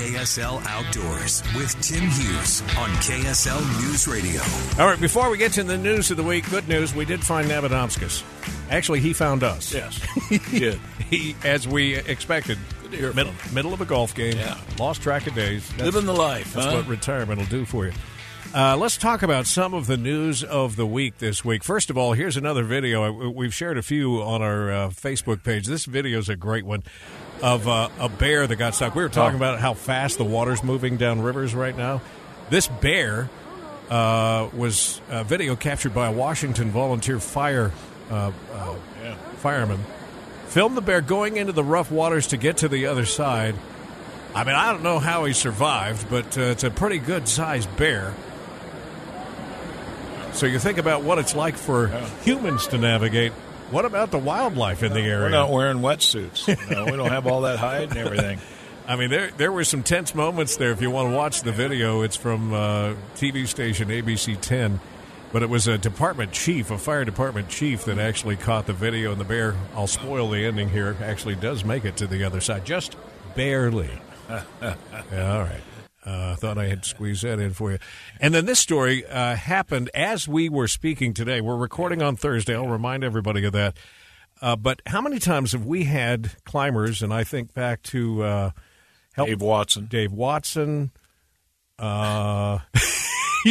KSL 0.00 0.64
Outdoors 0.64 1.42
with 1.54 1.78
Tim 1.82 2.00
Hughes 2.00 2.62
on 2.78 2.88
KSL 3.02 3.60
News 3.82 4.08
Radio. 4.08 4.40
All 4.82 4.88
right, 4.90 4.98
before 4.98 5.28
we 5.28 5.36
get 5.36 5.52
to 5.52 5.62
the 5.62 5.76
news 5.76 6.10
of 6.10 6.16
the 6.16 6.22
week, 6.22 6.48
good 6.48 6.66
news, 6.66 6.94
we 6.94 7.04
did 7.04 7.20
find 7.22 7.46
Navadomskis. 7.50 8.22
Actually, 8.70 9.00
he 9.00 9.12
found 9.12 9.42
us. 9.42 9.74
Yes, 9.74 10.02
he 10.30 10.38
did. 10.58 10.80
He, 11.10 11.36
as 11.44 11.68
we 11.68 11.96
expected, 11.96 12.56
Good 12.80 12.92
to 12.92 12.96
hear 12.96 13.12
middle, 13.12 13.32
from 13.34 13.54
middle 13.54 13.74
of 13.74 13.82
a 13.82 13.84
golf 13.84 14.14
game. 14.14 14.38
Yeah. 14.38 14.56
Lost 14.78 15.02
track 15.02 15.26
of 15.26 15.34
days. 15.34 15.68
That's- 15.72 15.84
Living 15.84 16.06
the 16.06 16.14
life, 16.18 16.54
That's 16.54 16.64
huh? 16.64 16.76
what 16.76 16.88
retirement 16.88 17.38
will 17.38 17.46
do 17.48 17.66
for 17.66 17.84
you. 17.84 17.92
Uh, 18.54 18.78
let's 18.78 18.96
talk 18.96 19.22
about 19.22 19.46
some 19.46 19.74
of 19.74 19.86
the 19.86 19.98
news 19.98 20.42
of 20.42 20.76
the 20.76 20.86
week 20.86 21.18
this 21.18 21.44
week. 21.44 21.62
First 21.62 21.90
of 21.90 21.98
all, 21.98 22.14
here's 22.14 22.38
another 22.38 22.64
video. 22.64 23.28
We've 23.30 23.52
shared 23.54 23.76
a 23.76 23.82
few 23.82 24.22
on 24.22 24.40
our 24.40 24.72
uh, 24.72 24.88
Facebook 24.88 25.44
page. 25.44 25.66
This 25.66 25.84
video 25.84 26.18
is 26.18 26.30
a 26.30 26.36
great 26.36 26.64
one 26.64 26.84
of 27.42 27.66
uh, 27.66 27.88
a 27.98 28.08
bear 28.08 28.46
that 28.46 28.56
got 28.56 28.74
stuck. 28.74 28.94
We 28.94 29.02
were 29.02 29.08
talking 29.08 29.36
about 29.36 29.60
how 29.60 29.74
fast 29.74 30.18
the 30.18 30.24
water's 30.24 30.62
moving 30.62 30.96
down 30.96 31.22
rivers 31.22 31.54
right 31.54 31.76
now. 31.76 32.00
This 32.50 32.66
bear 32.68 33.30
uh, 33.88 34.48
was 34.54 35.00
a 35.08 35.24
video 35.24 35.56
captured 35.56 35.94
by 35.94 36.08
a 36.08 36.12
Washington 36.12 36.70
volunteer 36.70 37.18
fire 37.18 37.72
uh, 38.10 38.32
uh, 38.52 38.74
fireman. 39.38 39.80
Filmed 40.48 40.76
the 40.76 40.82
bear 40.82 41.00
going 41.00 41.36
into 41.36 41.52
the 41.52 41.64
rough 41.64 41.90
waters 41.90 42.28
to 42.28 42.36
get 42.36 42.58
to 42.58 42.68
the 42.68 42.86
other 42.86 43.06
side. 43.06 43.54
I 44.34 44.44
mean, 44.44 44.54
I 44.54 44.72
don't 44.72 44.82
know 44.82 44.98
how 44.98 45.24
he 45.24 45.32
survived, 45.32 46.08
but 46.10 46.36
uh, 46.36 46.42
it's 46.42 46.64
a 46.64 46.70
pretty 46.70 46.98
good 46.98 47.28
sized 47.28 47.74
bear. 47.76 48.14
So 50.32 50.46
you 50.46 50.58
think 50.58 50.78
about 50.78 51.02
what 51.02 51.18
it's 51.18 51.34
like 51.34 51.56
for 51.56 51.88
humans 52.22 52.68
to 52.68 52.78
navigate. 52.78 53.32
What 53.70 53.84
about 53.84 54.10
the 54.10 54.18
wildlife 54.18 54.82
in 54.82 54.92
the 54.92 55.00
area? 55.00 55.20
We're 55.20 55.28
not 55.30 55.50
wearing 55.50 55.78
wetsuits. 55.78 56.48
You 56.48 56.74
know, 56.74 56.86
we 56.86 56.96
don't 56.96 57.10
have 57.10 57.26
all 57.26 57.42
that 57.42 57.58
hide 57.58 57.90
and 57.90 57.96
everything. 57.96 58.40
I 58.88 58.96
mean, 58.96 59.10
there 59.10 59.30
there 59.36 59.52
were 59.52 59.62
some 59.62 59.84
tense 59.84 60.14
moments 60.14 60.56
there. 60.56 60.72
If 60.72 60.82
you 60.82 60.90
want 60.90 61.10
to 61.10 61.16
watch 61.16 61.42
the 61.42 61.52
video, 61.52 62.02
it's 62.02 62.16
from 62.16 62.52
uh, 62.52 62.94
TV 63.14 63.46
station 63.46 63.88
ABC 63.88 64.40
10. 64.40 64.80
But 65.32 65.44
it 65.44 65.48
was 65.48 65.68
a 65.68 65.78
department 65.78 66.32
chief, 66.32 66.72
a 66.72 66.78
fire 66.78 67.04
department 67.04 67.48
chief, 67.48 67.84
that 67.84 68.00
actually 68.00 68.34
caught 68.34 68.66
the 68.66 68.72
video. 68.72 69.12
And 69.12 69.20
the 69.20 69.24
bear, 69.24 69.54
I'll 69.76 69.86
spoil 69.86 70.28
the 70.28 70.44
ending 70.44 70.68
here, 70.68 70.96
actually 71.00 71.36
does 71.36 71.64
make 71.64 71.84
it 71.84 71.96
to 71.98 72.08
the 72.08 72.24
other 72.24 72.40
side, 72.40 72.64
just 72.64 72.96
barely. 73.36 73.90
yeah, 74.28 74.74
all 75.12 75.42
right. 75.42 75.60
Uh, 76.06 76.30
I 76.32 76.34
thought 76.36 76.56
I 76.56 76.66
had 76.68 76.84
squeezed 76.84 77.24
that 77.24 77.38
in 77.38 77.52
for 77.52 77.72
you. 77.72 77.78
And 78.20 78.32
then 78.34 78.46
this 78.46 78.58
story 78.58 79.04
uh, 79.06 79.34
happened 79.36 79.90
as 79.94 80.26
we 80.26 80.48
were 80.48 80.66
speaking 80.68 81.12
today. 81.12 81.40
We're 81.42 81.56
recording 81.56 82.00
on 82.02 82.16
Thursday. 82.16 82.54
I'll 82.54 82.68
remind 82.68 83.04
everybody 83.04 83.44
of 83.44 83.52
that. 83.52 83.76
Uh, 84.40 84.56
but 84.56 84.80
how 84.86 85.02
many 85.02 85.18
times 85.18 85.52
have 85.52 85.66
we 85.66 85.84
had 85.84 86.32
climbers? 86.44 87.02
And 87.02 87.12
I 87.12 87.24
think 87.24 87.52
back 87.52 87.82
to 87.84 88.22
uh, 88.22 88.50
help 89.12 89.28
Dave 89.28 89.42
Watson. 89.42 89.86
Dave 89.86 90.12
Watson. 90.12 90.90
Uh, 91.78 92.60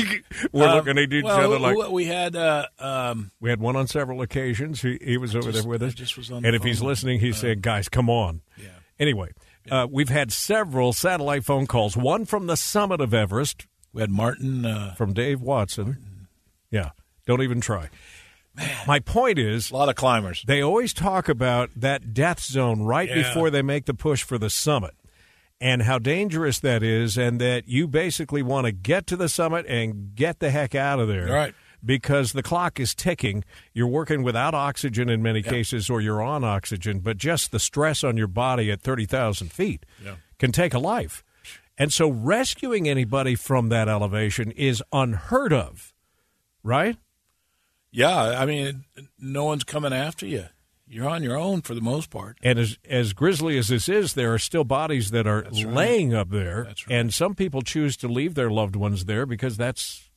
we're 0.51 0.67
Um, 0.67 0.75
looking 0.77 0.97
at 0.97 1.13
each 1.13 1.23
well, 1.23 1.39
other 1.53 1.59
like 1.59 1.91
we- 1.91 2.05
had. 2.05 2.35
Uh, 2.35 2.65
um, 2.79 3.31
we 3.39 3.49
had 3.49 3.59
one 3.59 3.75
on 3.75 3.87
several 3.87 4.21
occasions. 4.21 4.81
He, 4.81 4.97
he 5.03 5.17
was 5.17 5.35
over 5.35 5.51
just- 5.51 5.63
there 5.63 5.69
with 5.69 5.83
us. 5.83 5.93
just 5.93 6.17
was 6.17 6.31
on 6.31 6.45
and 6.45 6.55
if 6.55 6.63
he's 6.63 6.81
listening, 6.81 7.19
he's 7.19 7.37
saying, 7.37 7.59
"Guys, 7.61 7.89
come 7.89 8.09
on." 8.09 8.41
Yeah. 8.57 8.69
Anyway, 8.99 9.29
uh, 9.69 9.87
we've 9.89 10.09
had 10.09 10.31
several 10.31 10.93
satellite 10.93 11.43
phone 11.45 11.67
calls. 11.67 11.95
One 11.97 12.25
from 12.25 12.47
the 12.47 12.55
summit 12.57 13.01
of 13.01 13.13
Everest 13.13 13.67
we 13.93 14.01
had 14.01 14.11
Martin. 14.11 14.65
Uh, 14.65 14.93
from 14.95 15.13
Dave 15.13 15.41
Watson. 15.41 16.27
Yeah, 16.71 16.91
don't 17.25 17.41
even 17.41 17.59
try. 17.61 17.89
My 18.85 18.99
point 18.99 19.39
is, 19.39 19.71
a 19.71 19.75
lot 19.75 19.89
of 19.89 19.95
climbers. 19.95 20.43
they 20.45 20.61
always 20.61 20.93
talk 20.93 21.29
about 21.29 21.69
that 21.75 22.13
death 22.13 22.41
zone 22.41 22.81
right 22.81 23.07
Yeah. 23.07 23.15
before 23.23 23.49
they 23.49 23.61
make 23.61 23.85
the 23.85 23.93
push 23.93 24.21
for 24.23 24.37
the 24.37 24.49
summit 24.49 24.91
and 25.61 25.83
how 25.83 25.97
dangerous 25.99 26.59
that 26.59 26.83
is 26.83 27.17
and 27.17 27.39
that 27.39 27.67
you 27.67 27.87
basically 27.87 28.41
want 28.43 28.65
to 28.65 28.71
get 28.71 29.07
to 29.07 29.15
the 29.15 29.29
summit 29.29 29.65
and 29.67 30.13
get 30.15 30.39
the 30.39 30.51
heck 30.51 30.75
out 30.75 30.99
of 30.99 31.07
there 31.07 31.27
Right. 31.27 31.53
Because 31.83 32.33
the 32.33 32.43
clock 32.43 32.79
is 32.79 32.93
ticking 32.95 33.43
you're 33.73 33.87
working 33.87 34.23
without 34.23 34.53
oxygen 34.53 35.09
in 35.09 35.21
many 35.21 35.41
cases 35.41 35.89
or 35.89 36.01
you're 36.01 36.21
on 36.21 36.43
oxygen 36.43 36.99
but 36.99 37.17
just 37.17 37.51
the 37.51 37.59
stress 37.59 38.03
on 38.03 38.17
your 38.17 38.27
body 38.27 38.71
at 38.71 38.81
30,000 38.81 39.51
feet 39.51 39.85
Yeah. 40.03 40.15
can 40.37 40.51
take 40.51 40.73
a 40.73 40.79
life 40.79 41.23
and 41.77 41.93
so 41.93 42.09
rescuing 42.09 42.89
anybody 42.89 43.35
from 43.35 43.69
that 43.69 43.87
elevation 43.87 44.51
is 44.51 44.83
unheard 44.91 45.53
of 45.53 45.93
right 46.63 46.97
Yeah, 47.91 48.15
I 48.39 48.45
mean, 48.45 48.85
no 49.17 49.45
one's 49.45 49.63
coming 49.63 49.93
after 49.93 50.25
you. 50.27 50.45
You're 50.91 51.07
on 51.09 51.23
your 51.23 51.37
own 51.37 51.61
for 51.61 51.73
the 51.75 51.81
most 51.81 52.09
part. 52.09 52.37
And 52.43 52.57
as 52.59 52.77
as 52.89 53.13
grisly 53.13 53.57
as 53.57 53.67
this 53.67 53.87
is, 53.87 54.13
there 54.13 54.33
are 54.33 54.39
still 54.39 54.63
bodies 54.63 55.11
that 55.11 55.25
are 55.27 55.43
right. 55.43 55.67
laying 55.67 56.13
up 56.15 56.29
there, 56.31 56.63
That's 56.65 56.87
right. 56.87 56.95
and 56.99 57.13
some 57.13 57.35
people 57.35 57.61
choose 57.61 57.95
to 57.97 58.07
leave 58.07 58.33
their 58.35 58.49
loved 58.49 58.75
ones 58.75 59.05
there 59.05 59.25
because 59.27 59.55
that's 59.57 60.08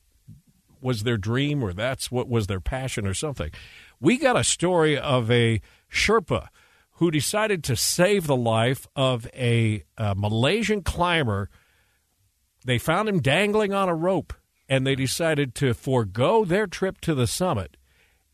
was 0.83 1.03
their 1.03 1.17
dream 1.17 1.63
or 1.63 1.73
that's 1.73 2.11
what 2.11 2.29
was 2.29 2.47
their 2.47 2.59
passion 2.59 3.07
or 3.07 3.13
something. 3.13 3.51
We 3.99 4.17
got 4.17 4.37
a 4.37 4.43
story 4.43 4.97
of 4.97 5.31
a 5.31 5.61
Sherpa 5.91 6.47
who 6.97 7.11
decided 7.11 7.63
to 7.65 7.75
save 7.75 8.27
the 8.27 8.35
life 8.35 8.87
of 8.95 9.27
a, 9.33 9.83
uh 9.97 10.13
Malaysian 10.15 10.81
climber. 10.83 11.49
They 12.65 12.77
found 12.77 13.09
him 13.09 13.21
dangling 13.21 13.73
on 13.73 13.89
a 13.89 13.95
rope, 13.95 14.33
and 14.69 14.85
they 14.85 14.95
decided 14.95 15.53
to 15.55 15.73
forego 15.73 16.45
their 16.45 16.67
trip 16.67 17.01
to 17.01 17.13
the 17.15 17.27
summit. 17.27 17.77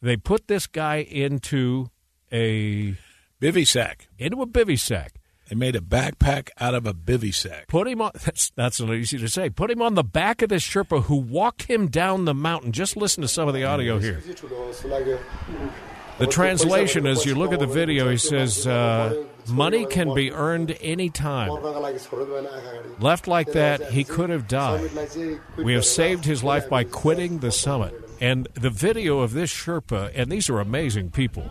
They 0.01 0.17
put 0.17 0.47
this 0.47 0.67
guy 0.67 0.97
into 0.97 1.89
a 2.31 2.95
Bivy 3.41 3.65
sack. 3.65 4.09
into 4.17 4.41
a 4.41 4.47
bivy 4.47 4.77
sack. 4.77 5.18
They 5.49 5.55
made 5.55 5.75
a 5.75 5.81
backpack 5.81 6.49
out 6.59 6.75
of 6.75 6.85
a 6.85 6.93
bivy 6.93 7.33
sack. 7.33 7.67
Put 7.67 7.87
him 7.87 8.01
on. 8.01 8.11
That's 8.23 8.51
that's 8.55 8.79
not 8.79 8.93
easy 8.93 9.17
to 9.17 9.27
say. 9.27 9.49
Put 9.49 9.71
him 9.71 9.81
on 9.81 9.95
the 9.95 10.03
back 10.03 10.41
of 10.43 10.49
this 10.49 10.63
Sherpa 10.63 11.03
who 11.03 11.15
walked 11.15 11.63
him 11.63 11.87
down 11.87 12.25
the 12.25 12.35
mountain. 12.35 12.71
Just 12.71 12.95
listen 12.95 13.21
to 13.21 13.27
some 13.27 13.47
of 13.47 13.53
the 13.55 13.63
audio 13.63 13.97
here. 13.97 14.21
The 16.19 16.27
translation, 16.27 17.07
as 17.07 17.25
you 17.25 17.33
look 17.33 17.53
at 17.53 17.59
the 17.59 17.65
video, 17.67 18.09
he 18.09 18.17
says, 18.17 18.67
uh, 18.67 19.23
"Money 19.47 19.85
can 19.85 20.13
be 20.13 20.31
earned 20.31 20.77
any 20.81 21.09
time." 21.09 21.49
Left 22.99 23.27
like 23.27 23.53
that, 23.53 23.91
he 23.91 24.03
could 24.03 24.29
have 24.29 24.47
died. 24.47 24.91
We 25.57 25.73
have 25.73 25.85
saved 25.85 26.25
his 26.25 26.43
life 26.43 26.69
by 26.69 26.83
quitting 26.83 27.39
the 27.39 27.51
summit. 27.51 27.93
And 28.21 28.47
the 28.53 28.69
video 28.69 29.19
of 29.19 29.31
this 29.31 29.51
Sherpa, 29.51 30.11
and 30.13 30.29
these 30.29 30.49
are 30.49 30.59
amazing 30.59 31.11
people, 31.11 31.49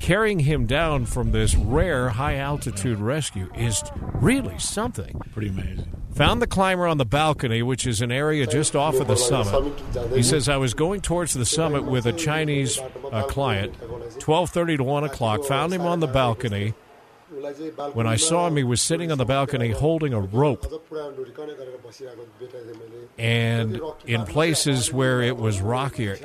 carrying 0.00 0.40
him 0.40 0.66
down 0.66 1.06
from 1.06 1.30
this 1.30 1.54
rare 1.54 2.08
high 2.08 2.36
altitude 2.36 2.98
rescue 2.98 3.50
is 3.54 3.82
really 4.14 4.58
something. 4.58 5.20
Pretty 5.32 5.48
amazing. 5.48 5.94
Found 6.14 6.42
the 6.42 6.46
climber 6.46 6.86
on 6.86 6.98
the 6.98 7.04
balcony, 7.04 7.62
which 7.62 7.86
is 7.86 8.00
an 8.00 8.10
area 8.10 8.46
just 8.46 8.74
off 8.74 8.96
of 8.96 9.06
the 9.06 9.16
summit. 9.16 9.72
He 10.12 10.22
says, 10.22 10.48
"I 10.48 10.56
was 10.56 10.74
going 10.74 11.00
towards 11.00 11.34
the 11.34 11.46
summit 11.46 11.84
with 11.84 12.04
a 12.06 12.12
Chinese 12.12 12.80
uh, 13.12 13.22
client, 13.24 13.74
twelve 14.18 14.50
thirty 14.50 14.76
to 14.76 14.82
one 14.82 15.04
o'clock. 15.04 15.44
Found 15.44 15.72
him 15.72 15.82
on 15.82 16.00
the 16.00 16.08
balcony. 16.08 16.74
When 17.92 18.06
I 18.06 18.16
saw 18.16 18.46
him, 18.46 18.56
he 18.56 18.64
was 18.64 18.80
sitting 18.80 19.12
on 19.12 19.18
the 19.18 19.24
balcony 19.24 19.70
holding 19.70 20.12
a 20.12 20.20
rope, 20.20 20.66
and 23.18 23.80
in 24.04 24.24
places 24.24 24.92
where 24.92 25.22
it 25.22 25.36
was 25.36 25.60
rockier. 25.60 26.18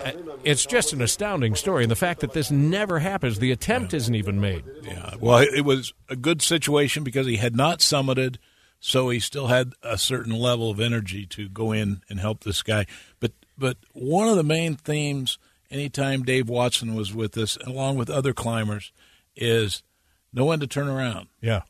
It's 0.44 0.66
just 0.66 0.94
an 0.94 1.02
astounding 1.02 1.56
story, 1.56 1.84
and 1.84 1.92
the 1.92 1.96
fact 1.96 2.22
that 2.22 2.34
this 2.34 2.50
never 2.50 3.00
happens, 3.00 3.40
the 3.40 3.52
attempt 3.52 3.94
isn't 3.94 4.16
even 4.16 4.40
made. 4.40 4.64
Yeah. 4.84 5.16
Well, 5.20 5.40
it 5.40 5.64
was 5.64 5.94
a 6.10 6.16
good 6.16 6.42
situation 6.42 7.04
because 7.04 7.28
he 7.28 7.38
had 7.38 7.56
not 7.56 7.80
summited, 7.80 8.38
so 8.80 9.10
he 9.10 9.20
still 9.20 9.48
had 9.48 9.74
a 9.84 9.98
certain 9.98 10.34
level 10.34 10.70
of 10.72 10.80
energy 10.80 11.26
to 11.28 11.50
go 11.50 11.72
in 11.72 12.02
and 12.10 12.20
help 12.20 12.44
this 12.44 12.64
guy. 12.64 12.86
But 13.20 13.34
but 13.58 13.78
one 13.94 14.28
of 14.28 14.36
the 14.36 14.44
main 14.44 14.76
themes 14.76 15.38
anytime 15.70 16.24
Dave 16.24 16.50
Watson 16.50 16.96
was 16.96 17.14
with 17.14 17.38
us, 17.38 17.58
along 17.66 17.98
with 17.98 18.10
other 18.10 18.34
climbers, 18.34 18.92
is 19.36 19.84
know 20.36 20.46
when 20.46 20.60
to 20.60 20.68
turn 20.68 20.88
around. 20.88 21.28
Yeah. 21.42 21.62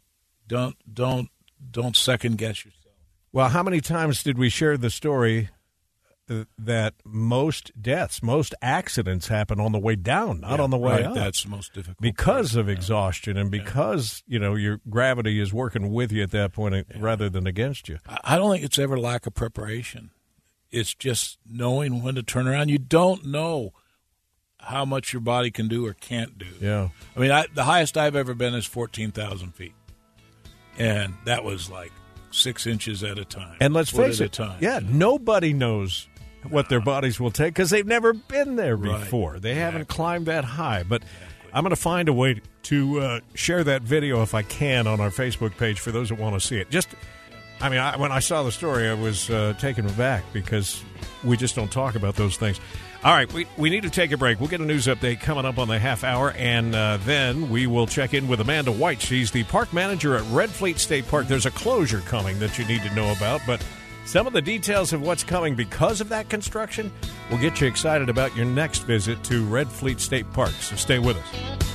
Don't 0.47 0.75
don't 0.91 1.29
don't 1.71 1.95
second 1.95 2.37
guess 2.37 2.65
yourself. 2.65 2.95
Well, 3.31 3.49
how 3.49 3.63
many 3.63 3.81
times 3.81 4.23
did 4.23 4.37
we 4.37 4.49
share 4.49 4.77
the 4.77 4.89
story 4.89 5.49
that 6.57 6.93
most 7.03 7.71
deaths, 7.79 8.23
most 8.23 8.55
accidents 8.61 9.27
happen 9.27 9.59
on 9.59 9.71
the 9.71 9.79
way 9.79 9.95
down, 9.95 10.39
not 10.39 10.59
on 10.59 10.71
the 10.71 10.77
way 10.77 10.93
right, 10.93 11.05
up? 11.05 11.15
That's 11.15 11.43
the 11.43 11.49
most 11.49 11.73
difficult. 11.73 11.99
because 11.99 12.55
of 12.55 12.67
exhaustion 12.67 13.37
and 13.37 13.51
because 13.51 14.23
you 14.25 14.39
know 14.39 14.55
your 14.55 14.79
gravity 14.89 15.39
is 15.39 15.53
working 15.53 15.91
with 15.91 16.11
you 16.11 16.23
at 16.23 16.31
that 16.31 16.53
point 16.53 16.75
uh, 16.75 16.83
rather 16.97 17.29
than 17.29 17.45
against 17.45 17.89
you. 17.89 17.99
I 18.23 18.37
don't 18.37 18.51
think 18.51 18.63
it's 18.63 18.79
ever 18.79 18.97
lack 18.97 19.27
of 19.27 19.33
preparation. 19.35 20.11
It's 20.71 20.93
just 20.93 21.37
knowing 21.45 22.01
when 22.01 22.15
to 22.15 22.23
turn 22.23 22.47
around. 22.47 22.69
You 22.69 22.79
don't 22.79 23.25
know 23.25 23.73
how 24.59 24.85
much 24.85 25.13
your 25.13 25.19
body 25.21 25.51
can 25.51 25.67
do 25.67 25.85
or 25.85 25.93
can't 25.93 26.37
do. 26.37 26.47
Yeah. 26.59 26.89
I 27.15 27.19
mean, 27.19 27.31
I, 27.31 27.45
the 27.53 27.63
highest 27.65 27.97
I've 27.97 28.15
ever 28.15 28.33
been 28.33 28.53
is 28.55 28.65
14,000 28.65 29.53
feet. 29.53 29.73
And 30.77 31.13
that 31.25 31.43
was 31.43 31.69
like 31.69 31.91
six 32.31 32.67
inches 32.67 33.03
at 33.03 33.17
a 33.17 33.25
time. 33.25 33.55
And 33.61 33.73
let's 33.73 33.89
face 33.91 34.19
it, 34.19 34.31
time. 34.33 34.57
yeah, 34.59 34.79
nobody 34.83 35.53
knows 35.53 36.07
what 36.49 36.69
their 36.69 36.81
bodies 36.81 37.19
will 37.19 37.31
take 37.31 37.53
because 37.53 37.69
they've 37.69 37.85
never 37.85 38.13
been 38.13 38.55
there 38.55 38.75
Right. 38.75 38.99
before. 38.99 39.39
They 39.39 39.55
haven't 39.55 39.87
climbed 39.87 40.25
that 40.25 40.43
high. 40.43 40.83
But 40.83 41.03
I'm 41.53 41.63
going 41.63 41.69
to 41.71 41.75
find 41.77 42.09
a 42.09 42.13
way 42.13 42.41
to 42.63 42.99
uh, 42.99 43.19
share 43.35 43.63
that 43.63 43.83
video 43.83 44.21
if 44.21 44.33
I 44.33 44.41
can 44.41 44.85
on 44.87 44.99
our 44.99 45.09
Facebook 45.11 45.57
page 45.57 45.79
for 45.79 45.91
those 45.91 46.09
that 46.09 46.19
want 46.19 46.35
to 46.35 46.45
see 46.45 46.57
it. 46.57 46.69
Just, 46.69 46.89
I 47.61 47.69
mean, 47.69 47.79
I, 47.79 47.95
when 47.97 48.11
I 48.11 48.19
saw 48.19 48.43
the 48.43 48.51
story, 48.51 48.89
I 48.89 48.93
was 48.95 49.29
uh, 49.29 49.53
taken 49.59 49.85
aback 49.85 50.23
because 50.33 50.83
we 51.25 51.37
just 51.37 51.55
don't 51.55 51.71
talk 51.71 51.95
about 51.95 52.15
those 52.15 52.37
things. 52.37 52.59
All 53.03 53.13
right, 53.13 53.31
we, 53.33 53.45
we 53.57 53.69
need 53.69 53.83
to 53.83 53.89
take 53.89 54.11
a 54.11 54.17
break. 54.17 54.39
We'll 54.39 54.49
get 54.49 54.61
a 54.61 54.65
news 54.65 54.87
update 54.87 55.19
coming 55.19 55.45
up 55.45 55.57
on 55.57 55.67
the 55.67 55.77
half 55.77 56.03
hour, 56.03 56.31
and 56.31 56.73
uh, 56.73 56.97
then 57.03 57.49
we 57.49 57.67
will 57.67 57.87
check 57.87 58.13
in 58.13 58.27
with 58.27 58.39
Amanda 58.39 58.71
White. 58.71 59.01
She's 59.01 59.31
the 59.31 59.43
park 59.43 59.73
manager 59.73 60.15
at 60.15 60.23
Red 60.31 60.49
Fleet 60.49 60.79
State 60.79 61.07
Park. 61.07 61.27
There's 61.27 61.45
a 61.45 61.51
closure 61.51 61.99
coming 62.01 62.39
that 62.39 62.57
you 62.57 62.65
need 62.65 62.81
to 62.83 62.93
know 62.95 63.11
about, 63.11 63.41
but 63.45 63.63
some 64.05 64.27
of 64.27 64.33
the 64.33 64.41
details 64.41 64.93
of 64.93 65.01
what's 65.01 65.23
coming 65.23 65.55
because 65.55 65.99
of 65.99 66.09
that 66.09 66.29
construction 66.29 66.91
will 67.29 67.39
get 67.39 67.59
you 67.59 67.67
excited 67.67 68.07
about 68.07 68.35
your 68.35 68.45
next 68.45 68.79
visit 68.79 69.23
to 69.25 69.43
Red 69.45 69.67
Fleet 69.67 69.99
State 69.99 70.31
Park. 70.31 70.51
So 70.51 70.75
stay 70.75 70.99
with 70.99 71.17
us. 71.17 71.74